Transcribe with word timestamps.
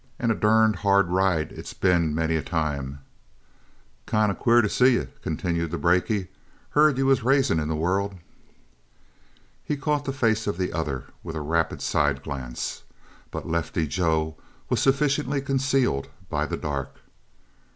"And 0.17 0.31
a 0.31 0.33
durned 0.33 0.77
hard 0.77 1.09
ride 1.11 1.51
it's 1.51 1.75
been 1.75 2.15
many 2.15 2.35
a 2.35 2.41
time." 2.41 3.01
"Kind 4.07 4.31
of 4.31 4.39
queer 4.39 4.63
to 4.63 4.67
see 4.67 4.93
you," 4.93 5.09
continued 5.21 5.69
the 5.69 5.77
brakie. 5.77 6.29
"Heard 6.71 6.97
you 6.97 7.05
was 7.05 7.21
rising 7.21 7.59
in 7.59 7.67
the 7.67 7.75
world." 7.75 8.15
He 9.63 9.77
caught 9.77 10.05
the 10.05 10.11
face 10.11 10.47
of 10.47 10.57
the 10.57 10.73
other 10.73 11.03
with 11.21 11.35
a 11.35 11.41
rapid 11.41 11.83
side 11.83 12.23
glance, 12.23 12.81
but 13.29 13.47
Lefty 13.47 13.85
Joe 13.85 14.37
was 14.69 14.81
sufficiently 14.81 15.39
concealed 15.39 16.07
by 16.29 16.47
the 16.47 16.57
dark. 16.57 16.95